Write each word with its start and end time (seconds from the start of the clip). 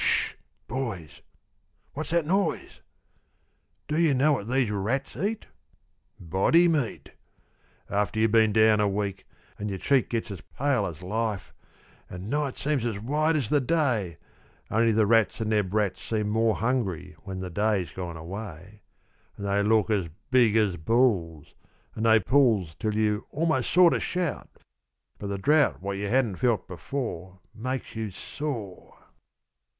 Ssh! 0.03 0.33
boys; 0.67 1.21
what's 1.93 2.09
that 2.09 2.25
noise? 2.25 2.81
Do 3.87 3.99
you 4.01 4.15
know 4.15 4.33
what 4.33 4.47
these 4.47 4.71
rats 4.71 5.15
eat? 5.15 5.45
Body 6.19 6.67
meat! 6.67 7.11
After 7.87 8.19
you've 8.19 8.31
been 8.31 8.51
down 8.51 8.79
a 8.79 8.87
week, 8.87 9.27
an' 9.59 9.69
your 9.69 9.77
cheek 9.77 10.09
Gets 10.09 10.31
as 10.31 10.41
pale 10.41 10.87
as 10.87 11.03
life, 11.03 11.53
and 12.09 12.31
night 12.31 12.57
seems 12.57 12.83
as 12.83 12.97
white 12.99 13.35
As 13.35 13.51
the 13.51 13.61
day, 13.61 14.17
only 14.71 14.91
the 14.91 15.05
rats 15.05 15.39
and 15.39 15.51
their 15.51 15.61
brats 15.63 16.01
Seem 16.01 16.29
more 16.29 16.55
hungry 16.55 17.15
when 17.21 17.39
the 17.41 17.51
day's 17.51 17.91
gone 17.91 18.17
away— 18.17 18.81
An' 19.37 19.43
they 19.43 19.61
look 19.61 19.91
as 19.91 20.09
big 20.31 20.55
as 20.57 20.77
bulls, 20.77 21.53
an' 21.95 22.01
they 22.01 22.19
pulls 22.19 22.73
Till 22.73 22.95
you 22.95 23.27
almost 23.29 23.69
sort 23.69 23.93
o' 23.93 23.99
shout— 23.99 24.49
but 25.19 25.27
the 25.27 25.37
drought 25.37 25.79
What 25.79 25.97
you 25.99 26.07
hadn't 26.07 26.37
felt 26.37 26.67
before 26.67 27.39
makes 27.53 27.95
you 27.95 28.09
sore. 28.09 28.97